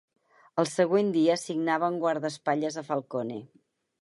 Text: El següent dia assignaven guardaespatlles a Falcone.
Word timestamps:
El 0.63 0.67
següent 0.71 1.11
dia 1.17 1.35
assignaven 1.41 2.01
guardaespatlles 2.05 2.83
a 2.85 2.89
Falcone. 2.93 3.41